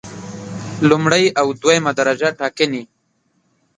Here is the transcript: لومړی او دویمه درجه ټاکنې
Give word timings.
لومړی 0.89 1.23
او 1.39 1.47
دویمه 1.61 1.91
درجه 1.99 2.29
ټاکنې 2.39 2.83